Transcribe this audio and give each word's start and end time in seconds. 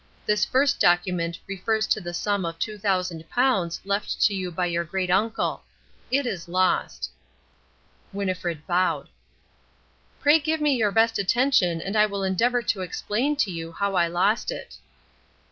This 0.25 0.45
first 0.45 0.79
document 0.79 1.37
refers 1.45 1.85
to 1.85 2.01
the 2.01 2.11
sum 2.11 2.43
of 2.43 2.57
two 2.57 2.79
thousand 2.79 3.29
pounds 3.29 3.79
left 3.85 4.19
to 4.23 4.33
you 4.33 4.49
by 4.49 4.65
your 4.65 4.83
great 4.83 5.11
uncle. 5.11 5.61
It 6.09 6.25
is 6.25 6.47
lost." 6.47 7.11
Winnifred 8.11 8.65
bowed. 8.65 9.09
"Pray 10.19 10.39
give 10.39 10.59
me 10.59 10.73
your 10.73 10.91
best 10.91 11.19
attention 11.19 11.81
and 11.81 11.95
I 11.95 12.07
will 12.07 12.23
endeavour 12.23 12.63
to 12.63 12.81
explain 12.81 13.35
to 13.35 13.51
you 13.51 13.73
how 13.73 13.93
I 13.93 14.07
lost 14.07 14.49
it." 14.51 14.75